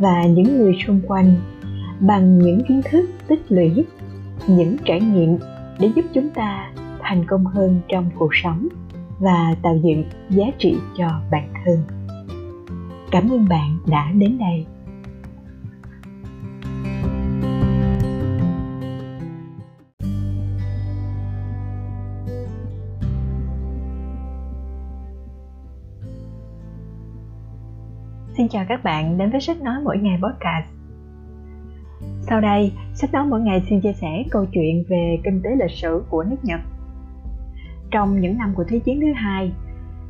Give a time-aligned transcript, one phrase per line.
[0.00, 1.34] và những người xung quanh
[2.00, 3.84] bằng những kiến thức tích lũy,
[4.46, 5.38] những trải nghiệm
[5.78, 8.68] để giúp chúng ta thành công hơn trong cuộc sống
[9.18, 11.78] và tạo dựng giá trị cho bản thân.
[13.10, 14.66] Cảm ơn bạn đã đến đây.
[28.50, 30.66] Chào các bạn đến với sách nói mỗi ngày podcast.
[32.20, 35.70] Sau đây, sách nói mỗi ngày xin chia sẻ câu chuyện về kinh tế lịch
[35.70, 36.60] sử của nước Nhật.
[37.90, 39.52] Trong những năm của Thế chiến thứ hai,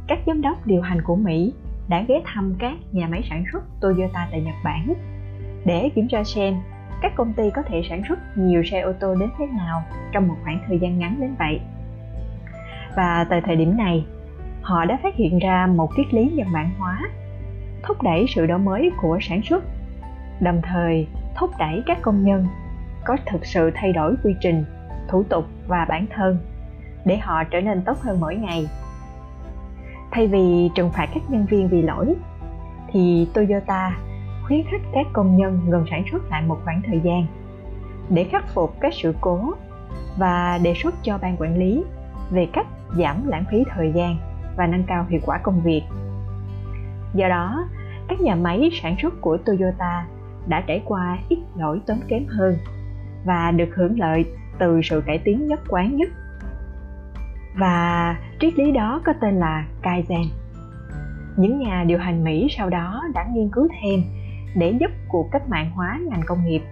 [0.09, 1.53] các giám đốc điều hành của Mỹ
[1.89, 4.95] đã ghé thăm các nhà máy sản xuất Toyota tại Nhật Bản
[5.65, 6.55] để kiểm tra xem
[7.03, 9.83] các công ty có thể sản xuất nhiều xe ô tô đến thế nào
[10.13, 11.61] trong một khoảng thời gian ngắn đến vậy.
[12.97, 14.07] Và tại thời điểm này,
[14.63, 17.01] họ đã phát hiện ra một triết lý nhật bản hóa
[17.83, 19.65] thúc đẩy sự đổi mới của sản xuất.
[20.41, 22.47] Đồng thời, thúc đẩy các công nhân
[23.05, 24.65] có thực sự thay đổi quy trình,
[25.09, 26.39] thủ tục và bản thân
[27.05, 28.69] để họ trở nên tốt hơn mỗi ngày.
[30.11, 32.15] Thay vì trừng phạt các nhân viên vì lỗi,
[32.93, 33.97] thì toyota
[34.47, 37.27] khuyến khích các công nhân ngừng sản xuất lại một khoảng thời gian
[38.09, 39.53] để khắc phục các sự cố
[40.19, 41.85] và đề xuất cho ban quản lý
[42.31, 44.17] về cách giảm lãng phí thời gian
[44.57, 45.83] và nâng cao hiệu quả công việc
[47.15, 47.69] do đó,
[48.09, 50.07] các nhà máy sản xuất của toyota
[50.47, 52.57] đã trải qua ít lỗi tốn kém hơn
[53.25, 54.25] và được hưởng lợi
[54.59, 56.09] từ sự cải tiến nhất quán nhất.
[57.59, 60.25] Và triết lý đó có tên là kaizen.
[61.37, 64.01] Những nhà điều hành mỹ sau đó đã nghiên cứu thêm
[64.57, 66.63] để giúp cuộc cách mạng hóa ngành công nghiệp,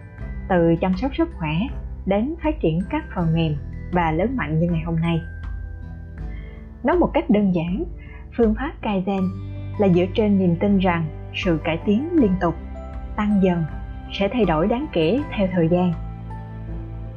[0.49, 1.55] từ chăm sóc sức khỏe
[2.07, 3.57] đến phát triển các phần mềm
[3.93, 5.21] và lớn mạnh như ngày hôm nay.
[6.85, 7.85] Nói một cách đơn giản,
[8.37, 9.29] phương pháp kaizen
[9.79, 12.55] là dựa trên niềm tin rằng sự cải tiến liên tục,
[13.17, 13.65] tăng dần
[14.13, 15.93] sẽ thay đổi đáng kể theo thời gian.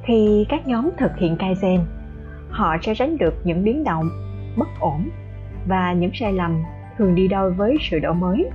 [0.04, 1.80] Khi các nhóm thực hiện kaizen,
[2.50, 4.10] họ sẽ tránh được những biến động,
[4.58, 5.10] bất ổn
[5.68, 6.64] và những sai lầm
[6.98, 8.50] thường đi đôi với sự đổi mới.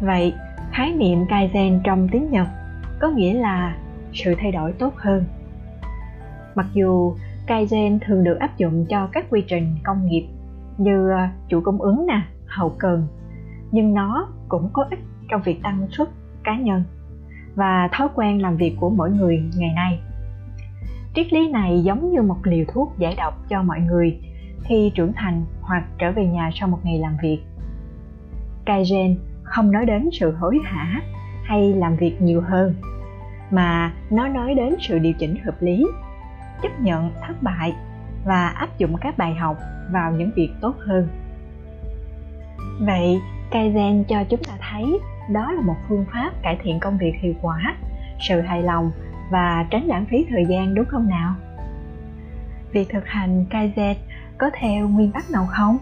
[0.00, 0.34] Vậy,
[0.72, 2.46] khái niệm kaizen trong tiếng nhật
[3.00, 3.76] có nghĩa là
[4.12, 5.24] sự thay đổi tốt hơn.
[6.54, 7.14] Mặc dù
[7.46, 10.26] kaizen thường được áp dụng cho các quy trình công nghiệp
[10.78, 12.20] như ờ, chủ cung ứng nè
[12.58, 13.06] hậu cần,
[13.72, 16.08] nhưng nó cũng có ích trong việc tăng suất
[16.44, 16.82] cá nhân
[17.54, 20.00] và thói quen làm việc của mỗi người ngày nay.
[21.14, 24.18] Triết lý này giống như một liều thuốc giải độc cho mọi người
[24.64, 27.38] khi trưởng thành hoặc trở về nhà sau một ngày làm việc.
[28.66, 31.00] Kaizen không nói đến sự hối hả
[31.44, 32.74] hay làm việc nhiều hơn,
[33.50, 35.86] mà nó nói đến sự điều chỉnh hợp lý,
[36.62, 37.76] chấp nhận thất bại
[38.24, 39.56] và áp dụng các bài học
[39.92, 41.08] vào những việc tốt hơn
[42.78, 44.98] vậy Kaizen cho chúng ta thấy
[45.30, 47.76] đó là một phương pháp cải thiện công việc hiệu quả,
[48.20, 48.90] sự hài lòng
[49.30, 51.34] và tránh lãng phí thời gian đúng không nào?
[52.72, 53.94] Việc thực hành Kaizen
[54.38, 55.78] có theo nguyên tắc nào không?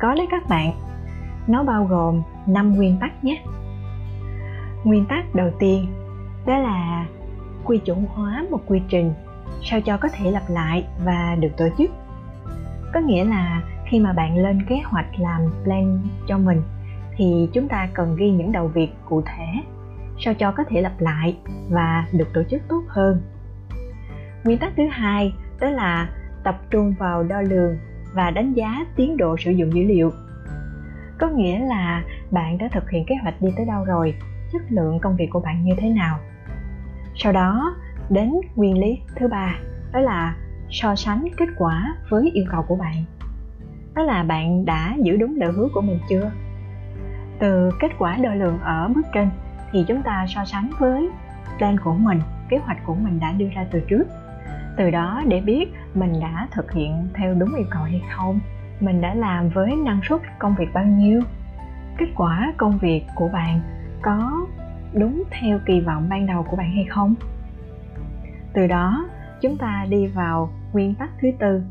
[0.00, 0.72] Có đấy các bạn.
[1.46, 3.42] Nó bao gồm 5 nguyên tắc nhé.
[4.84, 5.86] Nguyên tắc đầu tiên
[6.46, 7.06] đó là
[7.64, 9.12] quy chuẩn hóa một quy trình
[9.62, 11.90] sao cho có thể lặp lại và được tổ chức.
[12.94, 15.98] Có nghĩa là khi mà bạn lên kế hoạch làm plan
[16.28, 16.62] cho mình,
[17.16, 19.62] thì chúng ta cần ghi những đầu việc cụ thể,
[20.18, 21.36] sao cho có thể lặp lại
[21.70, 23.20] và được tổ chức tốt hơn.
[24.44, 26.08] Nguyên tắc thứ hai, đó là
[26.44, 27.78] tập trung vào đo lường
[28.12, 30.12] và đánh giá tiến độ sử dụng dữ liệu.
[31.18, 34.14] Có nghĩa là bạn đã thực hiện kế hoạch đi tới đâu rồi,
[34.52, 36.18] chất lượng công việc của bạn như thế nào.
[37.14, 37.74] Sau đó,
[38.10, 39.58] đến nguyên lý thứ ba,
[39.92, 40.36] đó là
[40.70, 43.04] so sánh kết quả với yêu cầu của bạn
[43.96, 46.30] đó là bạn đã giữ đúng lời hứa của mình chưa?
[47.38, 49.28] Từ kết quả đo lường ở bước trên,
[49.72, 51.08] thì chúng ta so sánh với
[51.58, 54.04] plan của mình, kế hoạch của mình đã đưa ra từ trước.
[54.76, 58.40] Từ đó để biết mình đã thực hiện theo đúng yêu cầu hay không,
[58.80, 61.20] mình đã làm với năng suất công việc bao nhiêu,
[61.98, 63.60] kết quả công việc của bạn
[64.02, 64.46] có
[64.94, 67.14] đúng theo kỳ vọng ban đầu của bạn hay không.
[68.52, 69.08] Từ đó,
[69.40, 71.62] chúng ta đi vào nguyên tắc thứ tư,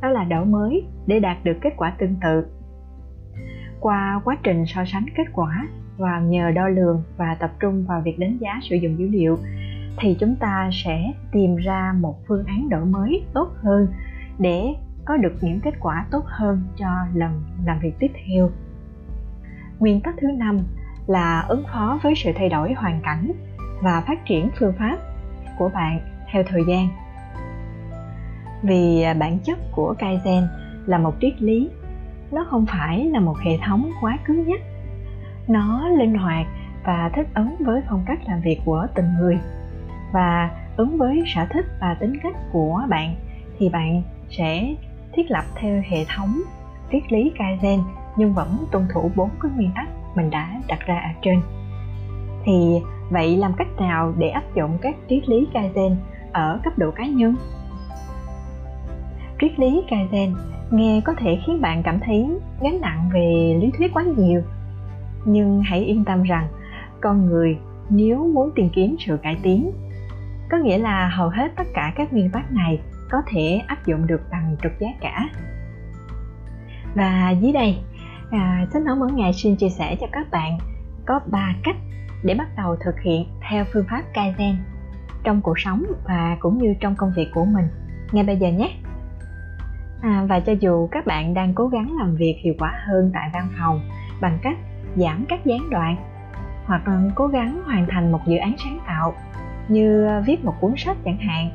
[0.00, 2.46] đó là đổi mới để đạt được kết quả tương tự.
[3.80, 8.00] Qua quá trình so sánh kết quả và nhờ đo lường và tập trung vào
[8.00, 9.38] việc đánh giá sử dụng dữ liệu,
[9.98, 13.86] thì chúng ta sẽ tìm ra một phương án đổi mới tốt hơn
[14.38, 14.74] để
[15.04, 18.50] có được những kết quả tốt hơn cho lần làm việc tiếp theo.
[19.78, 20.58] Nguyên tắc thứ năm
[21.06, 23.32] là ứng phó với sự thay đổi hoàn cảnh
[23.82, 24.98] và phát triển phương pháp
[25.58, 26.00] của bạn
[26.32, 26.88] theo thời gian.
[28.62, 30.46] Vì bản chất của kaizen
[30.86, 31.70] là một triết lý
[32.30, 34.60] nó không phải là một hệ thống quá cứng nhắc
[35.48, 36.46] nó linh hoạt
[36.84, 39.38] và thích ứng với phong cách làm việc của từng người
[40.12, 43.14] và ứng với sở thích và tính cách của bạn
[43.58, 44.74] thì bạn sẽ
[45.12, 46.40] thiết lập theo hệ thống
[46.92, 47.82] triết lý Kaizen
[48.16, 51.40] nhưng vẫn tuân thủ bốn cái nguyên tắc mình đã đặt ra ở trên.
[52.44, 52.80] Thì
[53.10, 55.96] vậy làm cách nào để áp dụng các triết lý Kaizen
[56.32, 57.34] ở cấp độ cá nhân?
[59.44, 60.34] Triết lý Kaizen
[60.70, 62.28] nghe có thể khiến bạn cảm thấy
[62.60, 64.42] gánh nặng về lý thuyết quá nhiều.
[65.24, 66.48] Nhưng hãy yên tâm rằng
[67.00, 67.58] con người
[67.90, 69.70] nếu muốn tìm kiếm sự cải tiến
[70.50, 72.80] có nghĩa là hầu hết tất cả các nguyên tắc này
[73.10, 75.28] có thể áp dụng được bằng trực giác cả.
[76.94, 77.78] Và dưới đây
[78.30, 80.58] à, sách nói mỗi ngày xin chia sẻ cho các bạn
[81.06, 81.76] có 3 cách
[82.22, 84.54] để bắt đầu thực hiện theo phương pháp Kaizen
[85.24, 87.66] trong cuộc sống và cũng như trong công việc của mình.
[88.12, 88.70] Ngay bây giờ nhé
[90.00, 93.30] à, và cho dù các bạn đang cố gắng làm việc hiệu quả hơn tại
[93.32, 93.80] văn phòng
[94.20, 94.56] bằng cách
[94.96, 95.96] giảm các gián đoạn
[96.64, 96.82] hoặc
[97.14, 99.14] cố gắng hoàn thành một dự án sáng tạo
[99.68, 101.50] như viết một cuốn sách chẳng hạn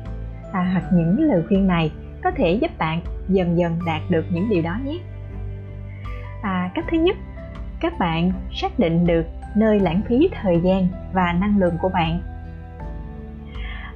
[0.52, 1.92] à, hoặc những lời khuyên này
[2.22, 4.98] có thể giúp bạn dần dần đạt được những điều đó nhé.
[6.42, 7.16] À, cách thứ nhất
[7.80, 12.20] các bạn xác định được nơi lãng phí thời gian và năng lượng của bạn.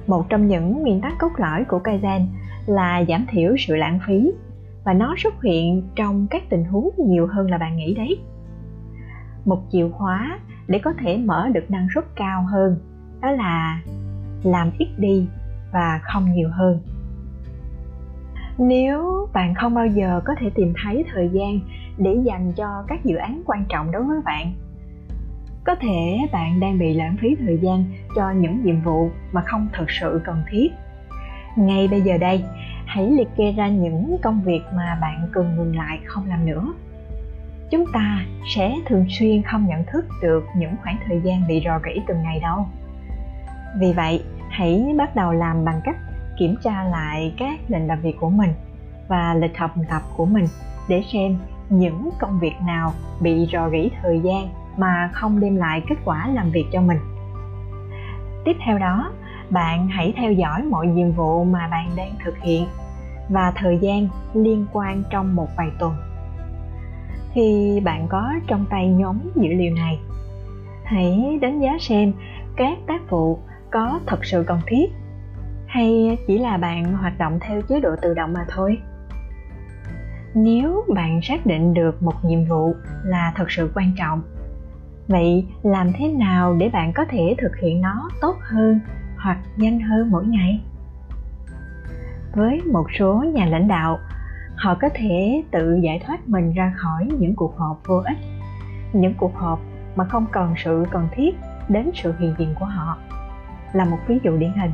[0.07, 2.25] Một trong những nguyên tắc cốt lõi của Kaizen
[2.65, 4.31] là giảm thiểu sự lãng phí
[4.83, 8.19] và nó xuất hiện trong các tình huống nhiều hơn là bạn nghĩ đấy.
[9.45, 12.77] Một chìa khóa để có thể mở được năng suất cao hơn
[13.21, 13.81] đó là
[14.43, 15.27] làm ít đi
[15.71, 16.79] và không nhiều hơn.
[18.57, 21.59] Nếu bạn không bao giờ có thể tìm thấy thời gian
[21.97, 24.53] để dành cho các dự án quan trọng đối với bạn,
[25.63, 27.85] có thể bạn đang bị lãng phí thời gian
[28.15, 30.71] cho những nhiệm vụ mà không thực sự cần thiết
[31.55, 32.43] ngay bây giờ đây,
[32.85, 36.73] hãy liệt kê ra những công việc mà bạn cần ngừng lại không làm nữa.
[37.71, 38.25] Chúng ta
[38.55, 42.23] sẽ thường xuyên không nhận thức được những khoảng thời gian bị rò rỉ từng
[42.23, 42.67] ngày đâu.
[43.79, 45.97] Vì vậy, hãy bắt đầu làm bằng cách
[46.39, 48.53] kiểm tra lại các lệnh làm việc của mình
[49.07, 50.45] và lịch học tập của mình
[50.89, 51.37] để xem
[51.69, 54.47] những công việc nào bị rò rỉ thời gian
[54.77, 56.97] mà không đem lại kết quả làm việc cho mình.
[58.45, 59.11] Tiếp theo đó
[59.49, 62.67] bạn hãy theo dõi mọi nhiệm vụ mà bạn đang thực hiện
[63.29, 65.95] và thời gian liên quan trong một vài tuần.
[67.33, 69.99] Khi bạn có trong tay nhóm dữ liệu này,
[70.83, 72.13] hãy đánh giá xem
[72.55, 73.39] các tác vụ
[73.71, 74.85] có thật sự cần thiết
[75.67, 78.77] hay chỉ là bạn hoạt động theo chế độ tự động mà thôi.
[80.33, 84.21] Nếu bạn xác định được một nhiệm vụ là thật sự quan trọng,
[85.07, 88.79] vậy làm thế nào để bạn có thể thực hiện nó tốt hơn?
[89.25, 90.61] Hoặc nhanh hơn mỗi ngày.
[92.33, 93.99] Với một số nhà lãnh đạo,
[94.55, 98.17] họ có thể tự giải thoát mình ra khỏi những cuộc họp vô ích,
[98.93, 99.59] những cuộc họp
[99.95, 101.35] mà không cần sự cần thiết
[101.69, 102.97] đến sự hiện diện của họ.
[103.73, 104.71] Là một ví dụ điển hình.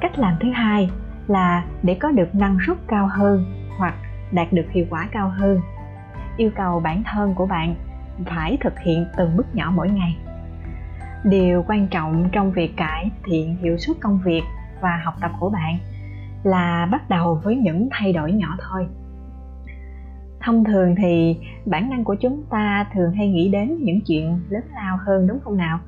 [0.00, 0.90] Cách làm thứ hai
[1.26, 3.44] là để có được năng suất cao hơn
[3.78, 3.94] hoặc
[4.32, 5.60] đạt được hiệu quả cao hơn.
[6.36, 7.74] Yêu cầu bản thân của bạn
[8.26, 10.16] phải thực hiện từng bước nhỏ mỗi ngày
[11.24, 14.42] điều quan trọng trong việc cải thiện hiệu suất công việc
[14.80, 15.78] và học tập của bạn
[16.42, 18.86] là bắt đầu với những thay đổi nhỏ thôi.
[20.40, 24.62] Thông thường thì bản năng của chúng ta thường hay nghĩ đến những chuyện lớn
[24.74, 25.78] lao hơn, đúng không nào?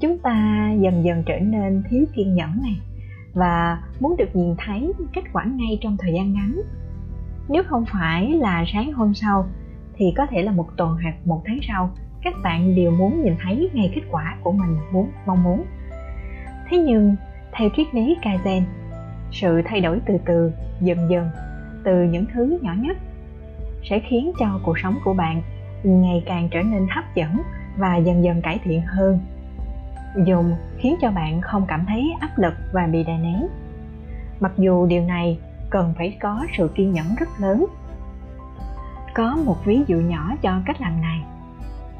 [0.00, 2.76] Chúng ta dần dần trở nên thiếu kiên nhẫn này
[3.34, 6.60] và muốn được nhìn thấy kết quả ngay trong thời gian ngắn.
[7.48, 9.46] Nếu không phải là sáng hôm sau
[9.96, 11.90] thì có thể là một tuần hoặc một tháng sau
[12.24, 15.64] các bạn đều muốn nhìn thấy ngay kết quả của mình muốn, mong muốn.
[16.68, 17.16] Thế nhưng,
[17.52, 18.62] theo triết lý kaizen,
[19.32, 21.30] sự thay đổi từ từ, dần dần,
[21.84, 22.96] từ những thứ nhỏ nhất,
[23.90, 25.42] sẽ khiến cho cuộc sống của bạn
[25.82, 27.42] ngày càng trở nên hấp dẫn
[27.76, 29.18] và dần dần cải thiện hơn.
[30.24, 33.46] Dùng khiến cho bạn không cảm thấy áp lực và bị đè nén.
[34.40, 35.38] Mặc dù điều này
[35.70, 37.66] cần phải có sự kiên nhẫn rất lớn.
[39.14, 41.22] Có một ví dụ nhỏ cho cách làm này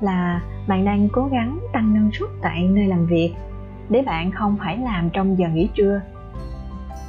[0.01, 3.35] là bạn đang cố gắng tăng năng suất tại nơi làm việc.
[3.89, 6.01] Để bạn không phải làm trong giờ nghỉ trưa.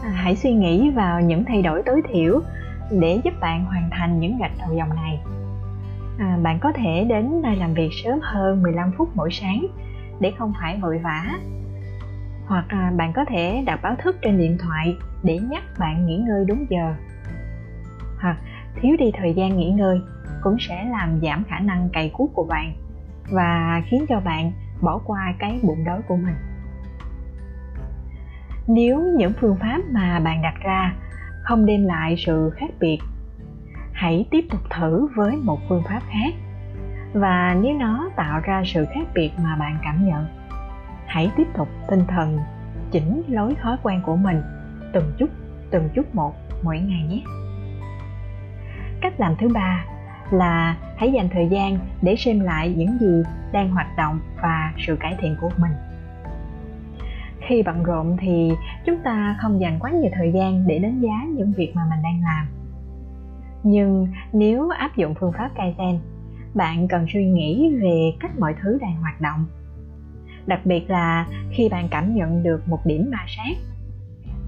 [0.03, 2.41] À, hãy suy nghĩ vào những thay đổi tối thiểu
[2.91, 5.19] để giúp bạn hoàn thành những gạch đầu dòng này.
[6.19, 9.65] À, bạn có thể đến nơi làm việc sớm hơn 15 phút mỗi sáng
[10.19, 11.23] để không phải vội vã.
[12.47, 16.17] Hoặc à, bạn có thể đặt báo thức trên điện thoại để nhắc bạn nghỉ
[16.17, 16.93] ngơi đúng giờ.
[18.19, 18.37] Hoặc
[18.81, 19.99] thiếu đi thời gian nghỉ ngơi
[20.45, 22.73] cũng sẽ làm giảm khả năng cày cuốc của bạn
[23.31, 26.35] và khiến cho bạn bỏ qua cái bụng đói của mình.
[28.67, 30.93] Nếu những phương pháp mà bạn đặt ra
[31.43, 32.99] không đem lại sự khác biệt,
[33.93, 36.33] hãy tiếp tục thử với một phương pháp khác.
[37.13, 40.25] Và nếu nó tạo ra sự khác biệt mà bạn cảm nhận,
[41.07, 42.39] hãy tiếp tục tinh thần
[42.91, 44.41] chỉnh lối thói quen của mình
[44.93, 45.29] từng chút
[45.71, 47.23] từng chút một mỗi ngày nhé.
[49.01, 49.85] Cách làm thứ ba
[50.31, 54.95] là hãy dành thời gian để xem lại những gì đang hoạt động và sự
[54.99, 55.71] cải thiện của mình.
[57.47, 58.51] Khi bận rộn thì
[58.85, 62.03] chúng ta không dành quá nhiều thời gian để đánh giá những việc mà mình
[62.03, 62.47] đang làm.
[63.63, 65.97] Nhưng nếu áp dụng phương pháp kaizen,
[66.53, 69.45] bạn cần suy nghĩ về cách mọi thứ đang hoạt động.
[70.45, 73.57] Đặc biệt là khi bạn cảm nhận được một điểm ma sát.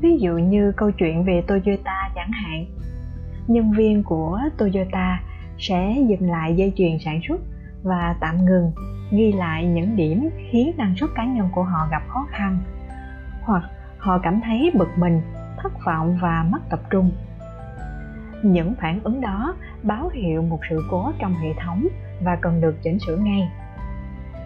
[0.01, 2.65] Ví dụ như câu chuyện về toyota chẳng hạn.
[3.47, 5.19] Nhân viên của toyota
[5.59, 7.41] sẽ dừng lại dây chuyền sản xuất
[7.83, 8.71] và tạm ngừng,
[9.11, 12.57] ghi lại những điểm khiến năng suất cá nhân của họ gặp khó khăn.
[13.41, 13.63] Hoặc
[13.97, 15.21] họ cảm thấy bực mình,
[15.57, 17.11] thất vọng và mất tập trung.
[18.43, 21.87] Những phản ứng đó báo hiệu một sự cố trong hệ thống
[22.21, 23.51] và cần được chỉnh sửa ngay.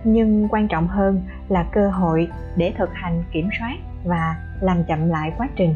[0.03, 5.09] Nhưng quan trọng hơn là cơ hội để thực hành kiểm soát và làm chậm
[5.09, 5.75] lại quá trình.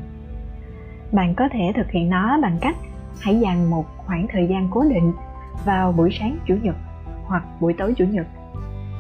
[1.11, 2.75] Bạn có thể thực hiện nó bằng cách
[3.21, 5.13] hãy dành một khoảng thời gian cố định
[5.65, 6.75] vào buổi sáng chủ nhật
[7.25, 8.27] hoặc buổi tối chủ nhật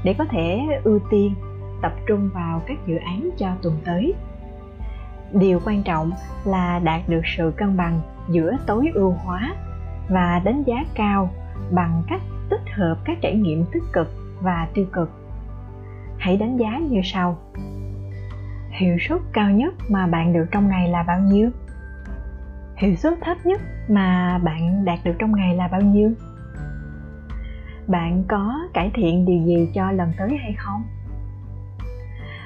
[0.03, 1.33] để có thể ưu tiên
[1.81, 4.13] tập trung vào các dự án cho tuần tới.
[5.31, 6.11] Điều quan trọng
[6.45, 9.55] là đạt được sự cân bằng giữa tối ưu hóa
[10.09, 11.29] và đánh giá cao
[11.71, 14.07] bằng cách tích hợp các trải nghiệm tích cực
[14.41, 15.09] và tiêu cực.
[16.17, 17.37] Hãy đánh giá như sau.
[18.69, 21.49] Hiệu suất cao nhất mà bạn được trong ngày là bao nhiêu?
[22.75, 26.11] Hiệu suất thấp nhất mà bạn đạt được trong ngày là bao nhiêu?
[27.87, 30.83] Bạn có cải thiện điều gì cho lần tới hay không?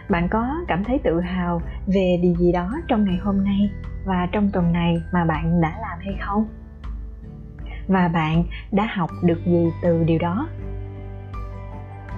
[0.09, 3.69] Bạn có cảm thấy tự hào về điều gì đó trong ngày hôm nay
[4.05, 6.47] và trong tuần này mà bạn đã làm hay không?
[7.87, 10.47] Và bạn đã học được gì từ điều đó?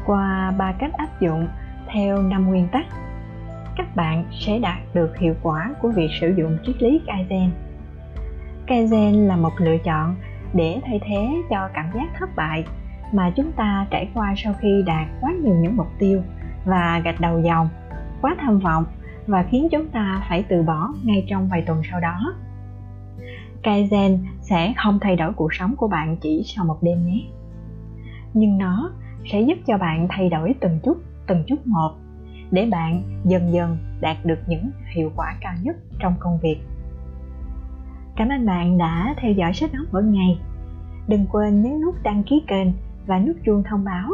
[0.06, 1.48] Qua ba cách áp dụng
[1.88, 2.86] theo năm nguyên tắc,
[3.77, 7.50] các bạn sẽ đạt được hiệu quả của việc sử dụng triết lý kaizen
[8.72, 10.16] kaizen là một lựa chọn
[10.54, 12.66] để thay thế cho cảm giác thất bại
[13.13, 16.22] mà chúng ta trải qua sau khi đạt quá nhiều những mục tiêu
[16.66, 17.70] và gạch đầu dòng,
[18.22, 18.86] quá tham vọng
[19.28, 22.34] và khiến chúng ta phải từ bỏ ngay trong vài tuần sau đó.
[23.63, 27.22] Kaizen sẽ không thay đổi cuộc sống của bạn chỉ sau một đêm nhé.
[28.34, 28.92] Nhưng nó
[29.32, 30.98] sẽ giúp cho bạn thay đổi từng chút
[31.28, 31.92] từng chút một
[32.51, 36.58] để bạn dần dần đạt được những hiệu quả cao nhất trong công việc
[38.22, 40.40] cảm ơn bạn đã theo dõi sách nói mỗi ngày.
[41.08, 42.68] Đừng quên nhấn nút đăng ký kênh
[43.08, 44.10] và nút chuông thông báo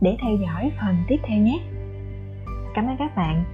[0.00, 1.60] để theo dõi phần tiếp theo nhé.
[2.74, 3.44] Cảm ơn các bạn.